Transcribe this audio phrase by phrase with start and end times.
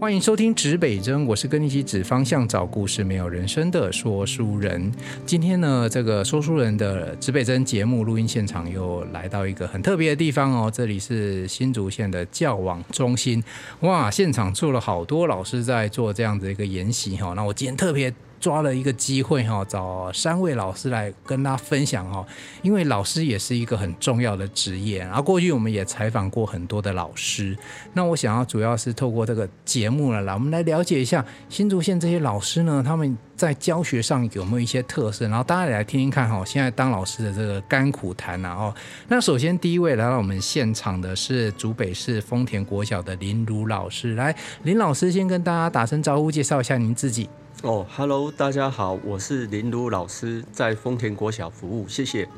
[0.00, 4.92] 欢迎收听指北针，我是跟你一起指方向、找故事、没有人生的说书人。
[5.26, 13.42] 今天呢，这个说书人的指北针节目录音现场又来到一个很特别的地方哦，这里是新竹县的教网中心。
[13.80, 17.32] 哇，现场坐了好多老师在做这样的一个研习哈。
[17.34, 18.14] 那我今天特别。
[18.40, 22.24] 抓了一个机会哈，找三位老师来跟大家分享哈，
[22.62, 27.56] 因为老师也是一个很重要的职业，然后过去我们也采访过很多的老师，
[27.92, 38.74] 那我想要主要是透过这个节目了，来我们来了解一下新竹县这些老师呢，他们在教学上有没有一些特色，然后大家也来听听看哈，现在当老师的这个甘苦谈啊哦。
[39.08, 47.28] 那首先第一位来到我们现场的是竹北市丰田国小的林儒老师，来林老师先跟大家打声招呼，介绍一下您自己。
[47.62, 52.28] 哦哈喽，Hello, 大家好，我是林儒老师，在丰田国小服务，谢谢。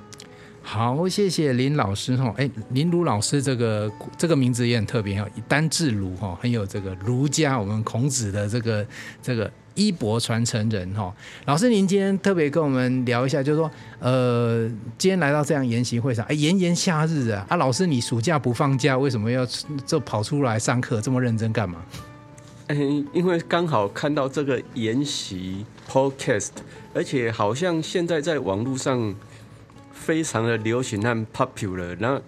[0.62, 2.33] 好，谢谢林老师哈。
[2.38, 8.86] 哎，林儒老师这个这个名字也很特别哈，单字儒哈，很有这个儒家我们孔子的这个
[9.20, 11.14] 这个衣钵传承人哈。
[11.45, 19.47] 老师，您今天特别跟我们聊一下，就是说，呃，今天来到这样研习会上，哎，炎炎夏日啊，啊，老师你暑假不放假，为什么要
[19.84, 21.84] 就跑出来上课这么认真干嘛？
[22.75, 26.51] 因为刚好看到这个研习 podcast，
[26.95, 29.15] 而且好像现在在网络上
[29.93, 32.21] 非常的流行和 popular，那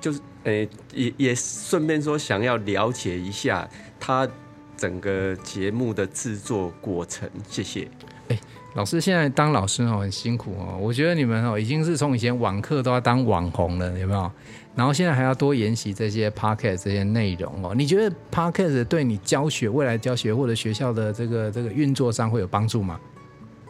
[0.00, 3.68] 就是诶也也顺便说想要了解一下
[3.98, 4.28] 他
[4.76, 7.28] 整个节目的制作过程。
[7.48, 7.88] 谢谢。
[8.28, 8.38] 哎，
[8.74, 14.30] 老师现在当老师哦很辛苦哦，我觉得你们哦已经是从以前网课都要当网红了，有没有？
[14.76, 17.74] 然后现在还要多研习这些 podcast 这些内容哦。
[17.76, 22.98] 你觉得 podcast 对你教学、未来教学或者学校的这个这个运作上会有帮助吗？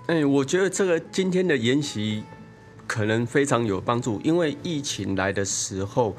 [0.07, 2.23] 哎，我觉得这个今天的研习
[2.87, 6.15] 可能非常有帮助，因为疫情来的时候，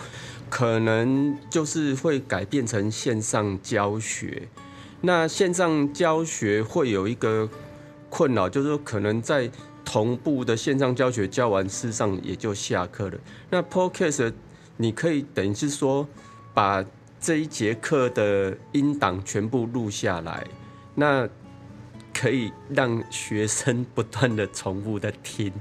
[0.50, 4.48] 可能就是会改变成线上教学。
[5.02, 7.50] 那线上教学会有一个
[8.12, 9.49] 困扰，就是说可能在
[9.83, 13.17] 同步的线上教学教完，事上也就下课了。
[13.49, 14.32] 那 podcast
[14.77, 16.08] 你可以等于是说，
[16.54, 16.86] 把
[17.20, 20.45] 这一节课的音档全部录下来，
[20.94, 21.27] 那
[22.14, 25.52] 可以让学生不断的重复的听。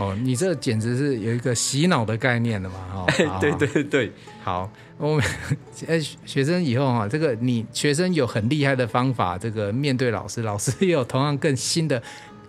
[0.00, 2.76] 哦，你这简直是有一个洗脑的概念了嘛？
[2.94, 3.06] 哦，
[3.40, 4.12] 对对对，
[4.42, 5.24] 好，我们
[5.86, 12.02] 哎，学生以后哈，这个你学生有很厉害的方法，这个面对老师，老师也有同样更新的。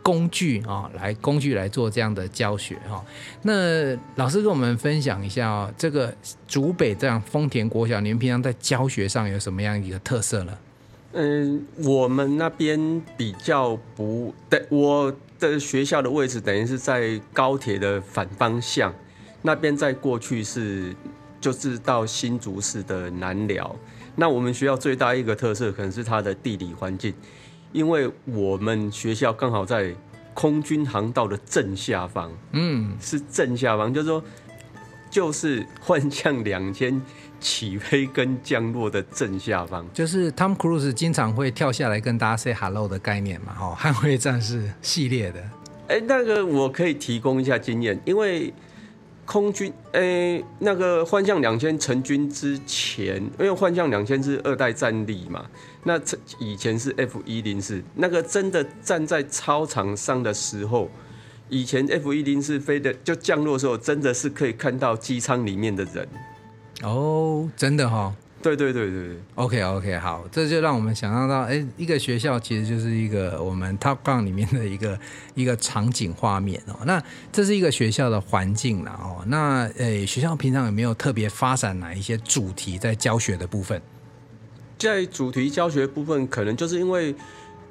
[0.03, 3.06] 工具啊，来工具来做这样的教学哈。
[3.44, 6.11] 那老师跟我们分享一下哦，这个
[6.47, 10.57] 竹北这样丰田国小，你们平常在教学上有什么样一个特色呢？
[11.13, 15.16] 嗯，我们那边比较不，对，我
[15.50, 18.94] 的学校的位置等于是在高铁的反方向，
[19.41, 20.96] 那边在过去是
[21.40, 23.75] 就是到新竹市的南寮。
[24.16, 27.13] 那我们学校最大一个特色可能是它的地理环境。
[27.74, 29.96] 因为我们学校刚好在
[30.34, 34.22] 空军航道的正下方，嗯，是正下方，就是说，
[35.11, 36.99] 就是幻象两千
[37.39, 45.44] 起飞跟降落的正下方，就是 Tom Cruise 经常会跳下来跟大家 say hello 的概念嘛，哦，捍卫战士系列的，
[45.89, 48.51] 哎，那个我可以提供一下经验，因为。
[49.23, 55.45] 空军哎、欸，那个幻象两千成军之前，因为幻象两千是二代战力嘛，
[55.85, 55.97] 那
[56.38, 60.89] 以前是 F 一零四，那个真的站在操场上的时候，
[61.51, 66.07] 以前 F 一零四飞的就降落的时候，真的是可以看到机舱里面的人。
[66.81, 68.16] 哦，真的哈、哦。
[68.41, 75.00] 对对对对，OK OK，好，这就让我们想象到，哎，一个学校其实就是一个我们 Top Gun 里面的一个
[75.35, 76.79] 一个场景画面哦。
[76.84, 79.23] 那这是一个学校的环境了哦。
[79.28, 83.79] 那诶，学校平常有没有特别发展哪一些主题在教学的部分？
[84.79, 87.13] 在主题教学部分，可能就是因为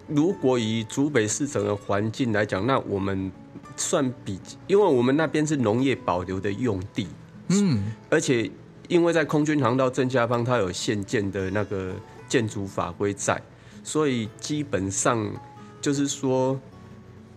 [0.07, 3.33] 如果以竹北市整个环境来讲，那我们
[3.81, 7.09] 算比，因为我们那边是农业保留的用地，
[7.49, 8.49] 嗯，而且。
[8.91, 11.95] 因为在空军航道正下方，它有现建的那个
[12.27, 13.41] 建筑法规在，
[13.85, 15.33] 所以基本上
[15.81, 16.59] 就是说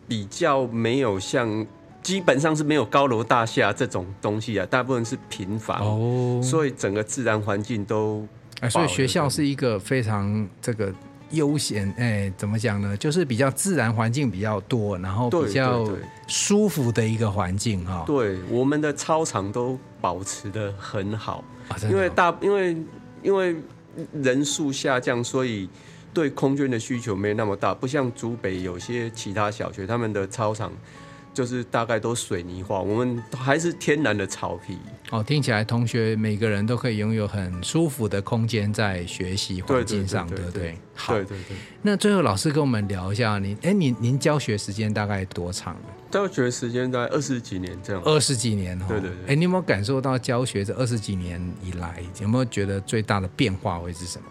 [0.07, 1.63] 比较没有像，
[2.01, 8.27] 基本上是没有高楼大厦这种东西啊，大部分是平房，哦，所以整个自然环境都，
[8.61, 10.91] 哎，所以学校是一个非常这个。
[11.33, 12.95] 悠闲哎，怎么讲呢？
[12.97, 15.87] 就是比较自然环境比较多，然后比较
[16.27, 18.03] 舒服的一个环境哈。
[18.07, 22.77] 对，我们的操场都保持的很好，啊、因为大因为
[23.21, 23.55] 因为
[24.13, 25.69] 人数下降，所以
[26.13, 30.71] 对空间的需求没那么大，不像竹北有些其他小学，他们的操场
[31.33, 34.77] 就是大概都水泥化，我们还是天然的草皮。
[35.09, 40.77] 哦，听起来同学每个人都可以拥有很舒服的空间在学习环境上，对不对？
[40.95, 41.57] 好，对对对。
[41.81, 45.75] 那最后老师跟我们聊一下，您哎，您您教学时间大概多长？
[46.11, 48.01] 教学时间大概二十几年这样。
[48.05, 49.33] 二十几年，对对对。
[49.33, 54.25] 哎，你有没有感受到教学这二十几年以来，有没有觉得最大的变化会是什么？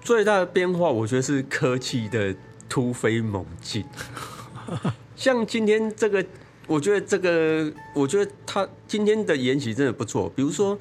[0.00, 2.34] 最大的变化，我觉得是科技的
[2.68, 3.84] 突飞猛进。
[5.16, 6.24] 像今天这个，
[6.66, 10.30] 我觉得这个，我觉得他今天的研习真的不错。
[10.34, 10.78] 比如说，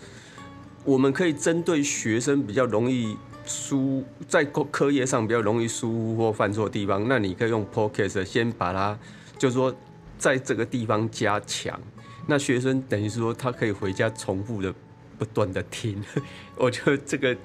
[0.84, 8.98] 我们可以针对学生比较容易疏在课课业上比较容易疏忽或犯错的地方，那你可以用 Podcast 先把它，
[9.38, 9.76] 就是说
[10.18, 11.80] 在这个地方加强。
[12.26, 14.74] 那学生等于是说他可以回家重复的
[15.20, 16.02] 不断的听。
[16.58, 17.36] 我觉得这个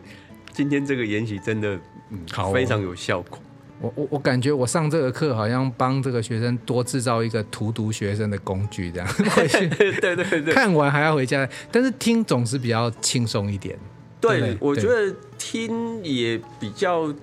[0.52, 1.78] 今天这个研习真的
[2.10, 3.38] 嗯，好，非常有效果。
[3.80, 9.68] 我我我感觉我上这个课好像帮这个学生多制造一个荼毒学生的工具，这样回去
[10.00, 13.78] 对对对，看完还要回家，但是听总是比较轻松一点。
[14.20, 17.14] 对，对我觉得听也比较，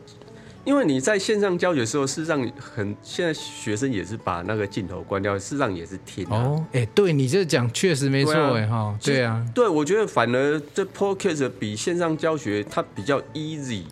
[0.64, 6.38] 因为你在线上教学的时候，事实上很现在学生也是把那个镜头关掉，事实上也是听、啊。
[6.38, 13.84] 哦，哎，对你这讲确实没错，哎哈，对啊，对我觉得反而这 Podcast 比线上教学它比较 easy。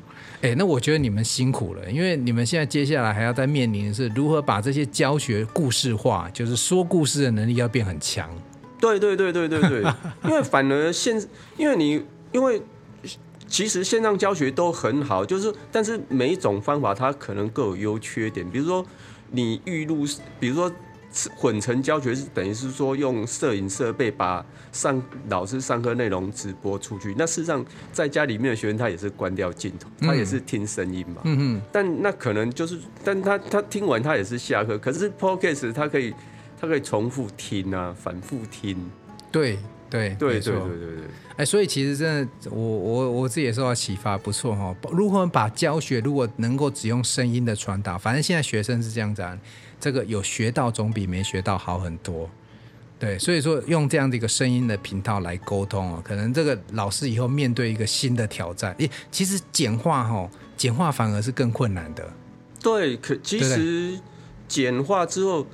[0.43, 8.29] 哎、那我觉得你们辛苦了，因为你们现在接下来还要再面临的是如何把这些教学故事化，就是说故事的能力要变很强。
[8.77, 9.83] 对对对对对对，
[10.25, 11.17] 因为反而现，
[11.55, 12.03] 因为你
[12.33, 12.61] 因为
[13.47, 18.85] 其实线上教学都很好，就是但是每一种方法它可能各有优缺点，比如说
[19.31, 20.05] 你预录，
[20.39, 20.69] 比如说。
[21.35, 27.13] 混成教学是等于是说用摄影设备把上老师上课内容直播出去。
[27.17, 31.21] 那事实上在家里面的学生他也是关掉镜头，他也是听声音嘛。
[31.25, 31.61] 嗯嗯。
[31.71, 34.77] 但那可能就是，但他他听完他也是下课。
[34.79, 36.13] 可是 Podcast 他可以
[36.59, 38.75] 他可以重复听啊，反复听。
[39.31, 41.03] 对对对对对对对。
[41.37, 44.75] 哎，所以其实真的，我我我自己也受到启发，不错哈。
[44.91, 49.37] 如何把教学如果能够只用声音的传达，反正现在学生是这样子啊。
[49.83, 52.29] 这个有学到总比没学到好很多，
[52.97, 62.09] 对，所以说用这样的一个声音的频道来沟通哦，可能这个老师以后面对一个新的挑战，诶，其实简化哈，简化反而是更困难的。
[62.61, 63.99] 对，可其实
[64.47, 65.45] 简化之后，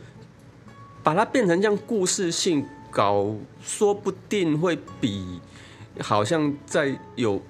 [1.02, 5.42] 把它变成这样故事性搞，说不定会比
[6.00, 7.42] 好像在有，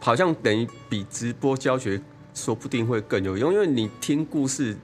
[0.00, 2.00] 好像等于比直播教学，
[2.32, 4.74] 说不定会更有用，因为你听故事。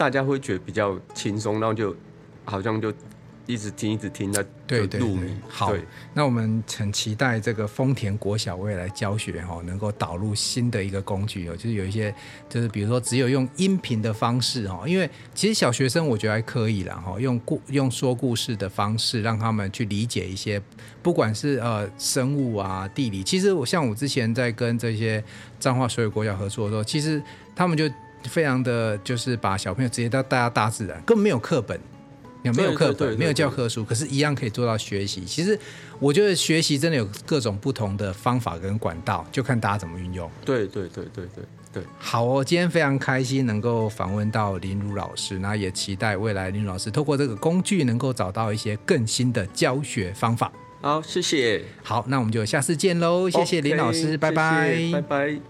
[0.00, 1.94] 大家会觉得比较轻松，然后就
[2.46, 2.90] 好像就
[3.44, 5.74] 一直听一直听，那对对对，好，
[6.14, 12.14] 那我们很期待这个丰田国小未来教学哈，能够导入新的一个工具哦，就是有一些
[12.48, 20.62] 就是比如说只有用音频的方式哈，因为其实小学生我觉得还可以啦哈，用故用说故事的方式让他们去理解一些，
[21.02, 25.22] 不管是呃生物啊地理，其实我像我之前在跟这些
[25.58, 27.22] 彰化所有国小合作的时候，其实
[27.54, 27.84] 他们就。
[28.24, 31.78] 非常的就是把小朋友直接到带到大自然，根本没有课本，
[32.42, 35.24] 有没有课本，没有教科书，可是，一样可以做到学习。
[35.24, 35.58] 其实，
[35.98, 40.30] 我觉得学习真的有各种不同的方法跟管道，就看大家怎么运用。
[40.44, 41.82] 对对对对对对。
[41.98, 50.50] 好哦，今天非常开心能够访问到林如老师，那也期待未来林儒老师透过这个工具，能够找到一些更新的教学方法。
[50.80, 51.62] 好，谢谢。
[51.82, 53.28] 好，那我们就下次见喽。
[53.28, 55.40] 谢谢林老师，拜拜，拜拜。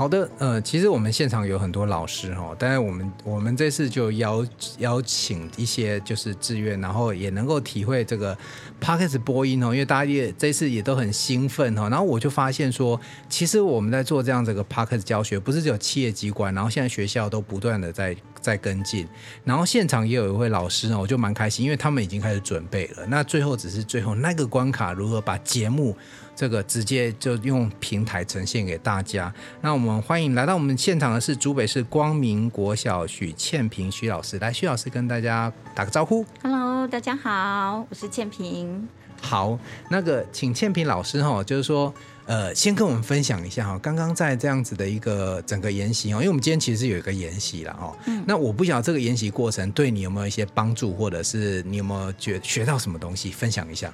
[0.00, 4.42] 好的，呃，其实我们现场有很多老师哈，但是我们我们这次就邀
[4.78, 8.34] 邀请一些就是志愿，然后也能够体会这个
[8.80, 19.06] Podcast 播音哦，因为大家也这次也都很兴奋哈，然后我就发现说，其实我们在做这样子个 Podcast 教学，不是只有企业机关，然后现在学校都不断的在在跟进，
[19.44, 25.96] 然后现场也有一位老师呢，我就蛮开心，因为他们已经开始准备了，那最后只是最后那个关卡，如何把节目。
[26.36, 29.30] 这个直接就用平台呈现给大家。
[29.60, 36.24] 那我们欢迎来到我们现场的是竹北市光明国小许倩平许老师，来，许老师跟大家打个招呼。
[36.42, 38.88] Hello，大家好，我是倩平。
[39.20, 39.58] 好，
[39.90, 41.92] 那个请倩平老师哈，就是说，
[42.30, 47.92] 呃，先跟我们分享一下哈，刚刚在这样子的一个整个研习哦，因为我们今天其实是有一个研习了哦。
[48.06, 48.22] 嗯。
[48.24, 53.92] 那我不晓得这个研习过程对你有没有一些帮助，或者是你有没有觉学到什么东西，分享一下。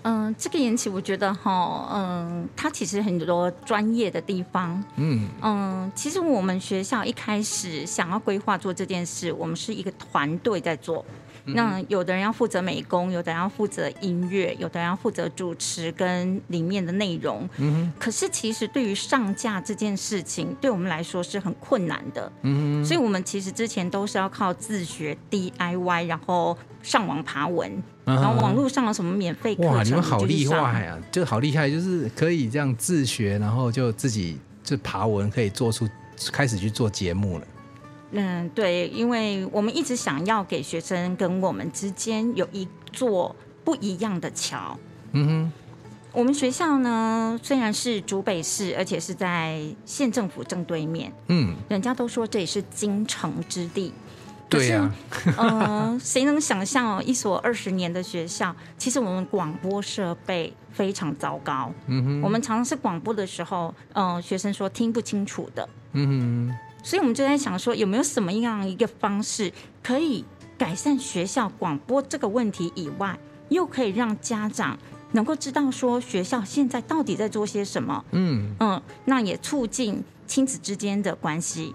[0.00, 11.04] 嗯、呃，这个研习我觉得哈，嗯，它其实很多专业的地方，嗯嗯，其实我们学校一开始想要规划做这件事，我们是一个团队在做，
[11.46, 17.48] 那有的人要负责美工，有的人要负责音乐，有的人要负责主持跟里面的内容。
[17.58, 22.32] 嗯，可是其实对于上架这件事情，对我们来说是很困难的。
[22.42, 27.70] 嗯，所以我们其实之前都是要靠自学 DIY，然后上网爬文，
[28.04, 30.98] 然后网络上有什么免费课程，哇，你们好厉害啊！
[31.12, 35.88] 就好厉害，就是可以这样自学，然后就自己就爬文，可以做出
[36.32, 37.46] 开始去做节目了。
[38.16, 44.78] 嗯，对，因为我们一直想要给学生跟我们之间有一座不一样的桥。
[45.10, 45.52] 嗯哼，
[46.12, 51.12] 我们学校呢，虽然是竹北市，而且是在县政府正对面。
[51.26, 53.92] 嗯，人家都说这里是京城之地。
[54.48, 54.94] 对呀、啊。
[55.38, 61.72] 嗯、呃，谁能想象哦，一所二十年的学校，其实我们广播设备非常糟糕。
[61.88, 65.68] 嗯哼，我们常常是广播的时候，嗯、呃，学生说听不清楚的。
[65.94, 66.56] 嗯哼。
[66.84, 69.50] 所以，我们就在想说，有没有什么样一个方式，
[69.82, 70.22] 可以
[70.58, 74.78] 改善学校广播这个问题以外，又可以让家长
[75.12, 78.04] 能够知道说学校现在到底在做些什么？
[78.12, 81.74] 嗯嗯，那也促进亲子之间的关系。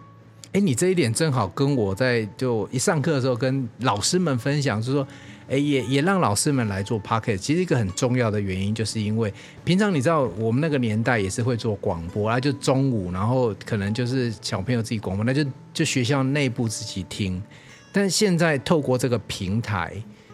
[0.53, 5.07] 哎，你这一点正好跟我在就一上课的时候跟老师们分享，就是说。
[5.49, 7.37] 哎，也也让老师们来做 podcast。
[7.37, 17.41] 其实一个很重要的原因，就是因为平常你知道，我们那个年代也是会做广播啊，就中午，然后可能就是小朋友自己广播，那就就学校内部自己听。
[17.91, 19.91] 但现在透过这个平台，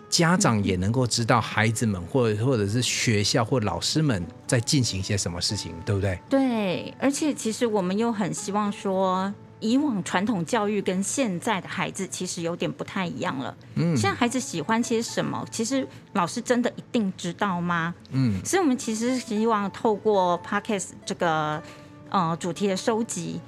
[0.09, 6.19] 家长也能够知道孩子们或者或者是学校或老师们在进行一些什么事情，对不对？
[6.29, 9.33] 对，而且其实我们又很希望说。
[9.61, 13.55] 以往传统教育跟现在的孩子其实有点不太一样了。
[13.75, 15.45] 嗯，现在孩子喜欢些什么？
[15.49, 17.95] 其实老师真的一定知道吗？
[18.11, 21.61] 嗯，所以我们其实希望透过 Podcast 这个
[22.09, 23.39] 呃主题的收集，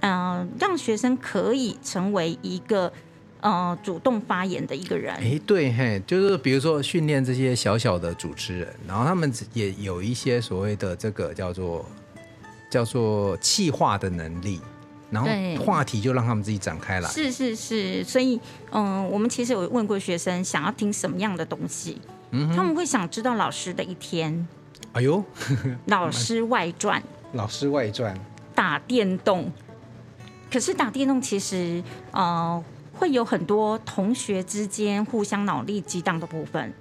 [0.00, 2.92] 嗯、呃，让学生可以成为一个
[3.40, 5.14] 呃主动发言的一个人。
[5.14, 11.84] 哎，对，嘿，就是比如说训练这些小小的主持人，然后他们也有一些所谓的这个叫做
[12.70, 14.60] 叫做气化的能力。
[15.10, 17.08] 然后话题就让他们自己展开来。
[17.08, 18.38] 是是是，所以
[18.70, 22.00] 嗯，我们其实有问过学生想要听什么样的东西，
[22.30, 24.46] 嗯，他们会想知道老师的一天。
[24.92, 25.24] 哎呦，
[25.86, 27.02] 老师外传。
[27.32, 28.18] 老师外传。
[28.54, 29.50] 打电动。
[30.50, 32.62] 可是打电动其实呃
[32.94, 36.72] 会有很多同学之间互相脑力激荡的部分，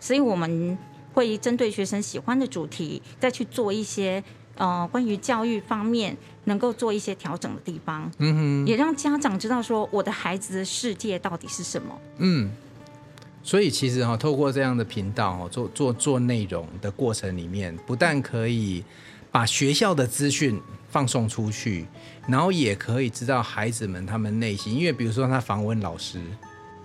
[0.00, 0.76] 所以我们
[1.14, 4.22] 会针对学生喜欢的主题再去做一些。
[4.58, 11.98] 呃，关于教育方面能够做一些调整的地方，嗯哼，也让家长知道说我的孩子的世界到底是什么。
[12.18, 12.50] 嗯，
[13.42, 18.84] 所以其实哈、哦，透过这样的频道哦，做做做内容的过程里面，不但可以
[19.30, 20.60] 把学校的资讯
[20.90, 21.86] 放送出去，
[22.26, 26.20] 然后也可以知道孩子们他们内心，因为比如说他访问老师。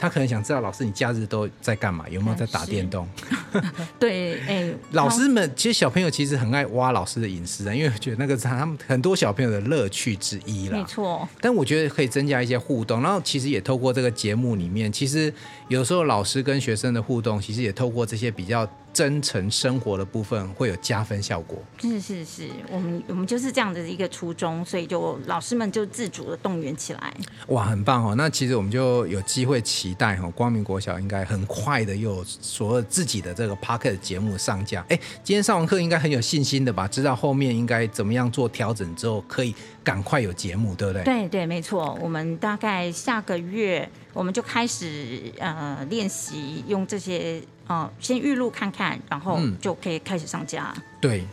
[0.04, 2.04] 他可能想知道老师，你假日都在干嘛？
[2.10, 3.08] 有没有在打电动？
[3.98, 10.78] 对，哎、欸， 老师们其实小朋友其实很爱挖老师的隐私啊，因为我觉得那个是他们很多小朋友的乐趣之一啦。
[10.78, 11.26] 没错。
[11.40, 15.34] 但我觉得可以增加一些互动，然后其实也透过这个节目里面，其实
[15.70, 18.70] 有时候老师跟学生的互动，其实也透过这些比较。
[18.94, 21.58] 真诚生活的部分会有加分效果。
[21.82, 27.14] 是是是，我们我们就是这样的一个初衷，所以就老师们就自主的动员起来。
[27.48, 28.14] 哇，很棒哦！
[28.16, 34.86] 那其实我们就有机会期待哈，光明国小应该很快的又有所有自己的这个 p o c k e t 节目上架。
[34.90, 36.88] 哎，今天上完课应该很有信心的吧？
[36.88, 41.04] 知道后面应该怎么样做调整之后，可以赶快有节目，对不对？
[41.04, 41.98] 对对，没错。
[42.02, 47.42] 我们大概下个月我们就开始呃练习用这些。
[47.66, 50.74] 哦，先预录看看，然后就可以开始上架。
[50.76, 51.26] 嗯、对，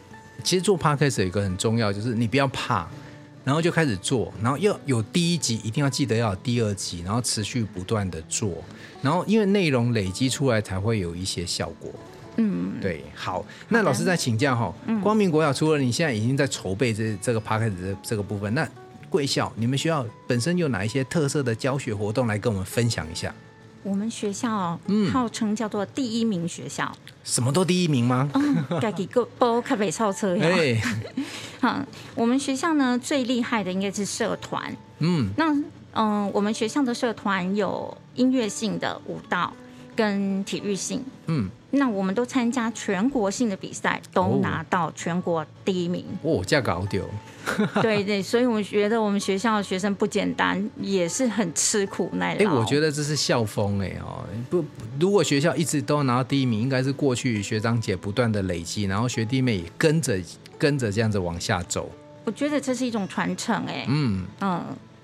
[0.45, 2.87] 其实做 podcast 有一个很重要，就是你不要怕，
[3.43, 8.63] 然后就开始做，然后要有第一集，一定要记得要有第二集，然后持续不断的做，
[9.03, 11.91] 然后因为内容累积出来才会有一些效果。
[12.37, 18.67] 嗯，对，好，那老师再请教哈，光明国小除了你现在已经在筹备这这个 podcast 的这个部分，那
[19.09, 23.35] 贵校你们学校本身有哪一些特色的教学活动来跟我们分享一下？
[23.83, 24.79] 我们学校
[25.11, 28.31] 号称叫做第一名学校，嗯、什么都第一名吗？
[28.81, 30.49] 该几个包咖啡超车呀？
[31.61, 31.83] 好，
[32.15, 34.75] 我们学校呢最厉害的应该是社团。
[34.99, 35.47] 嗯，那
[35.93, 39.53] 嗯、呃，我们学校的社团有音乐性的舞蹈
[39.97, 41.03] 跟体育性。
[41.27, 41.51] 嗯。
[41.73, 46.05] 那我们都参加全国性的比赛，都拿到全国第一名。
[46.23, 47.09] 哦，这样搞丢。
[47.81, 52.41] 对对，所以我们觉得我们学校的学生不简单，也是很吃苦耐劳。
[52.41, 54.65] 哎，我觉得这是校风哎哦，不，
[54.99, 60.21] 如果学校一直都拿到第一名，应该是过去学长姐不断的累积，然后学弟妹也跟着
[60.59, 61.91] 跟着这样子往下走。
[62.25, 63.87] 我觉得这是一种传承哎。
[63.89, 64.63] 嗯嗯，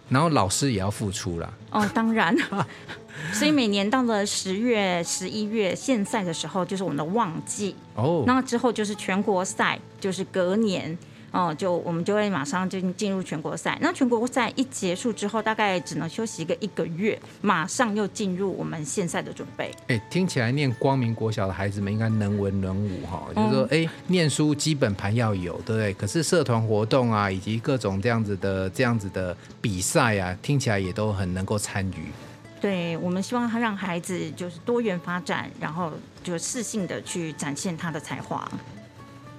[0.09, 1.53] 然后老师也要付出了。
[1.71, 2.37] 哦，当然。
[3.33, 7.75] 所以每年到了十月、十一月县赛的时候，就是我们的旺季。
[7.95, 8.25] 哦。
[8.27, 10.97] 那之后就是全国赛，就是隔年。
[11.33, 13.77] 哦，就我们就会马上就进入全国赛。
[13.81, 19.71] 那全国赛一结束之后，大概只能休息一个一个月，马上又进入我们县赛的准备。
[19.89, 25.93] 哎，听起来念光明国小的孩子们应该能文能武哈，就是说，哎，念书基本盘要有，对不对？
[25.95, 32.11] 可是社团活动啊，以及各种这样子的这样子的比赛啊，听起来也都很能够参与。
[32.59, 35.93] 对，我们希望他让孩子就是多元发展，然后
[36.25, 38.51] 就适性的去展现他的才华。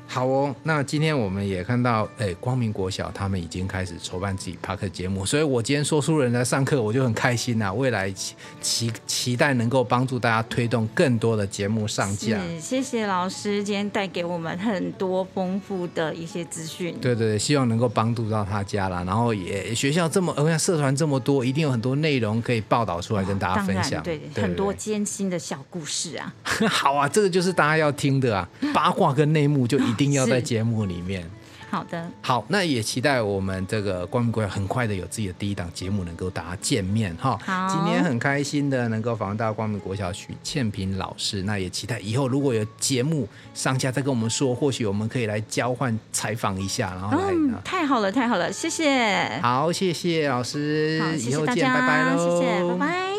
[0.09, 7.73] 好哦，那今天我们也看到，哎，光明国小他们已经开始筹办自己 Podcast 节目，所以我今天说书人来上课，我就很开心呐、啊。
[7.73, 12.39] 未来期期期待能够帮助大家推动更多的节目上架。
[12.59, 16.97] 谢谢老师今天带给我们很多丰富的一些资讯。
[17.01, 19.03] 对对对，希望能够帮助到他家啦。
[19.05, 24.01] 然后也学校这么，而且社团这么多，一定有很多内容可以报道出来跟大家分享。
[24.01, 26.33] 对，对，对，很多艰辛的小故事啊。
[26.71, 29.96] 好啊，这个就是大家要听的啊，八卦跟内幕就一。
[29.97, 31.27] 一定要在节目里面。
[31.69, 37.37] 好的，好，那也期待我们这个光明国小很快的有自己的第一档节目，能够大家见面哈。
[37.43, 47.33] 好，今天很开心的能够访问到光明国小许倩萍老师，那也期待以后如果有节目上架再跟我们说，或许我们可以来交换采访一下，然后来。
[47.33, 49.37] 嗯，太好了，太好了，谢谢。
[49.41, 53.16] 好，谢谢老师，好，谢谢大家，拜拜喽，谢谢，拜拜。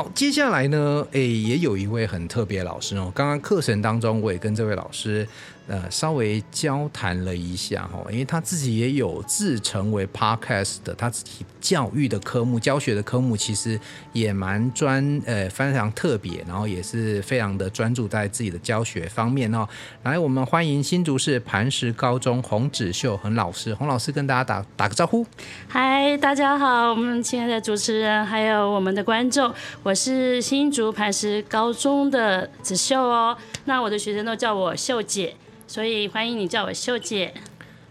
[0.00, 3.12] 好，接下来呢，诶，也有一位很特别老师哦。
[3.14, 5.28] 刚刚课程当中，我也跟这位老师。
[5.70, 13.78] 呃，稍微交谈了一下哈，因为他自己也有自成为 podcast 的，他自己教育的科目、教学的科目其实
[14.12, 19.64] 也蛮专，呃，非常特别，然后也是非常的专注在自己的教学方面哦。
[20.02, 25.24] 来，我们欢迎新竹市磐石高中洪子秀洪老师，洪老师跟大家打打个招呼。
[25.68, 35.36] 嗨，大家好，我们亲爱的主持人还有我们的观众，我是新竹磐石高中的子秀哦，那我的学生都叫我秀姐。
[35.70, 37.32] 所以欢迎你叫我秀姐。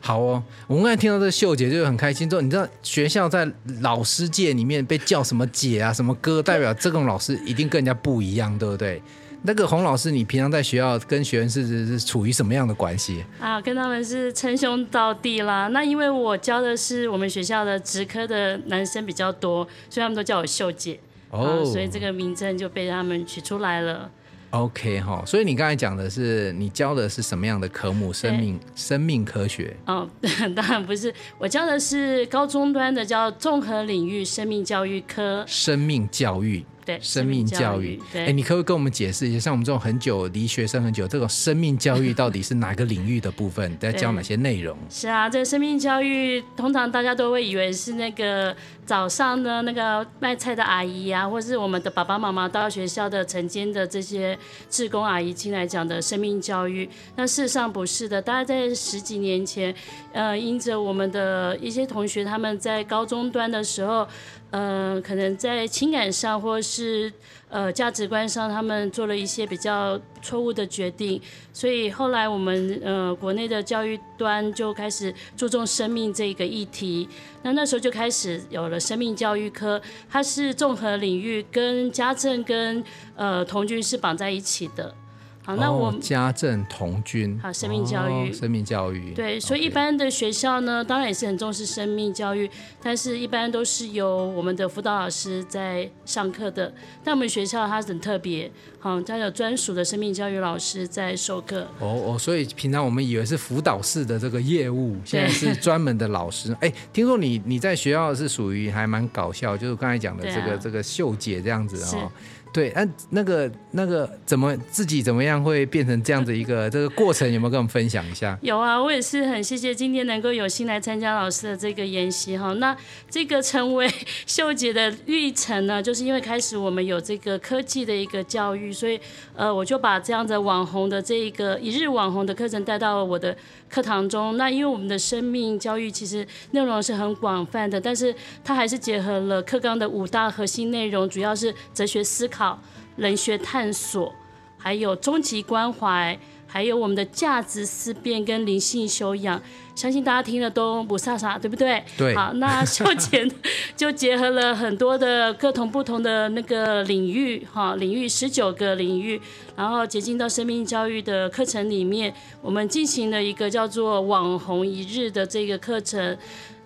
[0.02, 2.30] 好哦，我们刚才听到这个秀姐就很开心。
[2.30, 9.02] 之后你知道学校在老师界里面被叫什么姐啊，什么哥，代表这种老师一定跟人家不一样，对不对？
[9.44, 13.62] 那个洪老师，你平常在学校跟学生是是，是处于什么样的关系啊？
[13.62, 15.70] 跟他们是称兄道弟啦。
[15.70, 21.00] 那因为我教的是我们学校的职科的男生比较多，所以他们都叫我秀姐。
[21.30, 24.12] 哦、啊，所以这个名称就被他们取出来了。
[24.52, 28.12] OK 哈，所以你刚才讲的是你教的是什么样的科目？
[28.12, 29.76] 生命生命科学？
[29.86, 30.10] 哦，
[30.56, 35.44] 当然不是，我教的是高中端的，叫综合领域生命教育科。
[35.48, 36.66] 生命教育。
[36.90, 38.02] 对，生命教育。
[38.16, 43.78] 哎、欸，你可不可以跟我们解释一下，像我们这种很久离学生很久，这种生命教育到底是哪个领域的部分？
[43.78, 44.76] 在教哪些内容？
[44.90, 48.56] 是啊，这个生命教育通常大家都会以为是那个
[48.88, 54.36] 早上的那个卖菜的阿姨啊，或是我们的爸爸妈妈到学校的晨间的这些
[54.68, 56.90] 志工阿姨进来讲的生命教育。
[57.16, 59.72] 那事实上不是的，大概在十几年前，
[60.12, 64.08] 呃，因着我们的一些同学他们在高中端的时候。
[64.52, 67.12] 呃，可能在情感上或是
[67.50, 71.22] 呃价值观上，他们做了一些比较错误的决定，
[71.54, 77.08] 所以后来我们呃国内的教育端就开始注重生命这个议题。
[77.44, 82.84] 那那时候就开始有了生命教育科，它是综合领域，跟家政跟
[83.16, 84.94] 呃童军是绑在一起的。
[85.42, 92.48] 好，那我们家政童军，好，生命教育，哦、生命教育，对，所以一般的学校呢，当然也是很重视生命教育，
[92.82, 96.72] 但是一般都是由我们的辅导老师在上课的。
[97.04, 101.62] 但我们学校它很特别，好，它有专属的生命教育老师在授课。
[101.80, 106.56] 哦哦，所以平常我们以为是辅导室的这个业务，现在是专门的老师。
[106.62, 112.12] 哎，听说你你在学校是属于还蛮搞笑，就是刚才讲的这个、啊、这个秀姐这样子哦。
[112.52, 117.32] 对，那、那个那个怎么自己怎么样会变成这样子一个这个过程？
[117.32, 118.38] 有没有跟我们分享一下？
[118.42, 122.52] 有啊，我也是很谢谢今天能够有幸来参加老师的这个研习哈。
[122.54, 122.76] 那
[123.10, 123.88] 这个成为
[124.26, 129.00] 秀姐的历程呢，就是因为开始我们有这个科技的一个教育，所以
[129.36, 133.36] 呃，我就把这样的网红的这一个一日网红的课程带到了我的
[133.70, 134.36] 课堂中。
[134.36, 142.60] 那因为我们的生命教育其实内容是很广泛的，但是它还是结合了课纲的五大核心内容，主要是哲学思考。
[142.96, 144.14] 人学探索，
[144.58, 149.42] 还有终极关怀，还有我们的价值思辨跟灵性修养。
[149.80, 151.82] 相信大家听了都不飒飒，对不对？
[151.98, 152.14] 对。
[152.14, 153.26] 好，那秀姐
[153.78, 159.22] 就结合了很多的各同不同的那个领域，哈，领域十九个领域，
[159.56, 166.18] 然后结晶到生命教育的课程里面，我们进行了一个叫做“网红一日”的这个课程。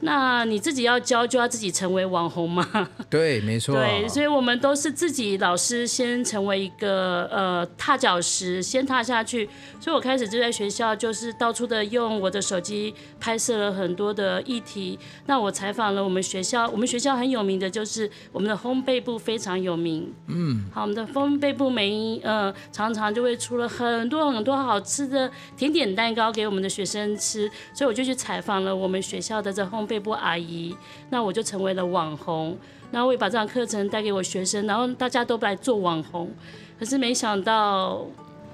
[0.06, 2.89] 那你自己要教，就要自己成为网红吗？
[3.10, 3.73] 对，没错。
[3.76, 9.47] 对，所以我们都是自己老师先成为一个呃踏脚石，先踏下去。
[9.80, 14.99] 所以我开始就在学校，就是到处的用我的手机拍摄了很多的议题。
[15.25, 20.13] 那我采访了我们学校，我们学校很有名的就是我们的烘焙部非常有名。
[20.27, 27.49] 嗯，好，我们的烘焙部每一呃常常就会出了很多很多好吃的甜点蛋糕给我们的学生吃。
[27.73, 30.03] 所以我就去采访了我们学校的这烘焙。
[30.03, 30.75] 部阿姨，
[31.11, 32.57] 那我就成为了网红，
[32.91, 36.29] 那我也把这堂课程带给我学生，然后大家都来做网红，
[36.77, 38.05] 可是没想到。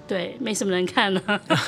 [0.09, 1.21] 对，没什么人看了，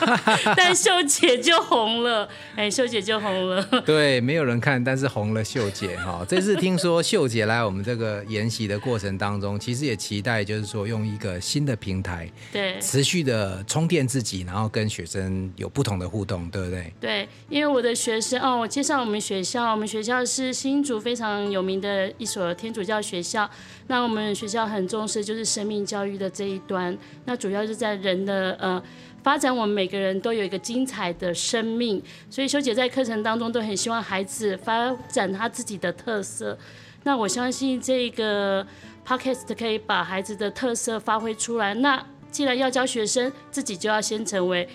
[0.57, 3.63] 但秀姐就红了，哎，秀姐就红了。
[3.85, 6.25] 对，没有人看，但是红了秀姐哈。
[6.27, 16.93] 这次听说秀姐来我们这个研习的过程当中，其实也期待就是说用一个新的平台，对，持续的充电自己，然后跟学生有不同的互动，对不对？
[16.99, 23.47] 对，因为我的学生哦，我介绍我们学校，我们学校是新竹非常有名的一所天主教学校。
[23.87, 28.81] 那我们学校很重视就是生命教育的这一端，那主要是在人的呃
[29.23, 36.57] 发展，我们每个人都有一个精彩的生命，所以修姐在课程当中都很希望孩子发展他自己的特色。
[37.03, 38.65] 那我相信这个
[39.07, 41.73] podcast 可以把孩子的特色发挥出来。
[41.75, 44.67] 那既然要教学生，自己就要先成为。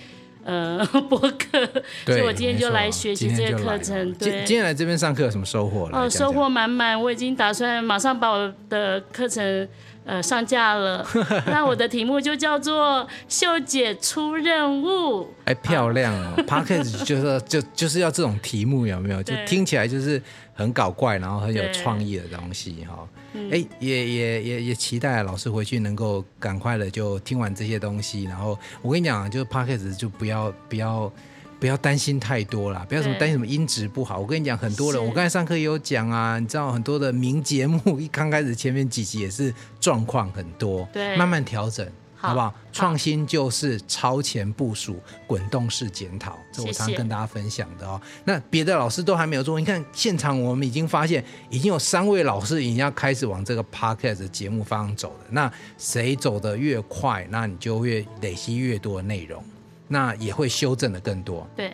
[0.48, 0.78] 呃，
[1.10, 1.66] 播客，
[2.04, 4.14] 所以我今天就来学习这个课程。
[4.14, 5.90] 对，今天来这边上课有什么收获？
[5.92, 9.68] 哦，收获满满，我已经打算马上把我的课程。
[10.06, 11.04] 呃，上架了。
[11.46, 15.28] 那我的题目就叫做“秀姐出任务”。
[15.44, 16.34] 哎，漂亮哦！
[16.46, 19.20] Podcast 就是就就是要这种题目，有没有？
[19.22, 20.22] 就听起来就是
[20.54, 23.06] 很搞怪，然后很有创意的东西哈。
[23.50, 28.24] 哎，也也也也期待老师回去能够赶快的就听完这些东西。
[28.24, 31.12] 然后我跟你讲，就是 Podcast 就不要不要。
[31.58, 34.18] 不要担心太多啦，不要什么担心什么音质不好。
[34.18, 42.54] 我跟你讲，很多人，我刚才上课也有讲啊，你知道很多的名节目一刚开始前面几集也是状况很多，对，慢慢调整，好，好不好？
[42.72, 47.98] 创新就是超前部署、滚动式检讨，这我常常跟大家分享的哦。
[48.02, 48.22] 谢谢。
[48.26, 55.24] 那别的老师都还没有做，你看现场我们已经发现，已经有三位老师已经要开始往这个 podcast 的节目方向走了。
[55.30, 59.42] 那谁走得越快，那你就越累积越多的内容。
[59.88, 61.72] 那也会修正的更多，对，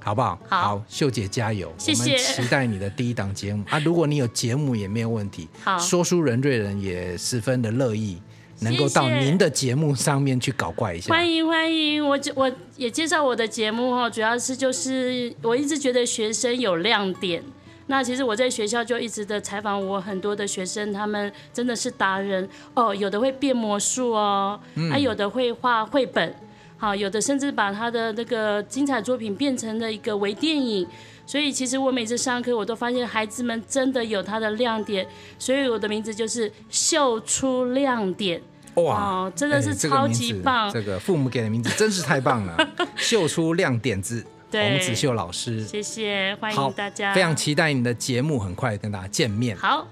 [0.00, 0.38] 好不好？
[0.48, 1.72] 好，好，秀姐加油！
[1.78, 2.12] 谢谢。
[2.12, 3.78] 我们期待你的第一档节目啊！
[3.78, 8.20] 如果你有节目也没有问题，好，说书人瑞人也十分的乐意，
[8.60, 11.14] 能够到您的节目上面去搞怪一下。
[11.14, 17.42] 欢迎欢迎，我我也介绍我的节目哈，主要是就是我一直觉得学生有亮点。
[17.86, 26.34] 那其实我在学校就一直的采访我很多的学生，他们真的是达人哦，有的会变魔术哦，嗯啊、有的会画绘本。
[26.82, 30.84] 好，有的甚至把他的那个精彩作品变成了一个微电影，
[31.24, 35.06] 所以其实我每次上课，我都发现孩子们真的有他的亮点，
[35.38, 38.42] 所以我的名字就是秀出亮点。
[38.74, 40.84] 哇，哦、真的是超级棒、欸这个！
[40.86, 42.68] 这个父母给的名字真是太棒了，
[42.98, 49.56] 秀出亮点子，洪子秀老师，谢谢，欢迎大家，非常期待你的节目，很快跟大家见面。
[49.56, 49.86] 好。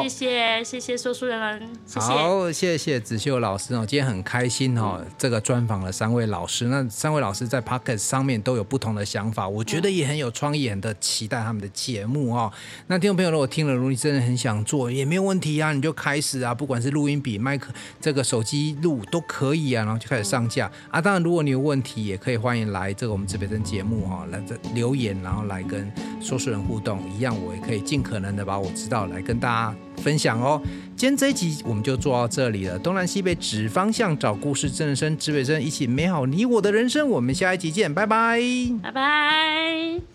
[0.00, 12.50] 谢谢谢谢说书人，谢谢好，谢谢子秀老师哦，今天很开心哦，嗯、这个专访了三位老师，那三位老师在 Podcast 上面都有不同的想法，我觉得也很有创意，很的期待他们的节目哦。
[12.86, 21.00] 那听众朋友如果听了，如果你真的很想做，也没有问题啊，你就开始啊，不管是录音笔、麦克、这个手机录都可以啊，然后就开始上架、嗯、啊。
[21.00, 29.76] 当然，如果你有问题，也可以欢迎来这个我们指北针节目哈、哦，来这留言，然后来跟说书人互动一样，我也可以尽可能的把我知道来跟大家。
[29.96, 30.60] 分享哦，
[30.96, 32.78] 今天这一集我们就做到这里了。
[32.78, 37.08] 东南西北指方向，找故事，真人生，指北针，一起美好你我的人生。
[37.08, 38.40] 我们下一集见，拜拜，
[38.82, 40.11] 拜拜。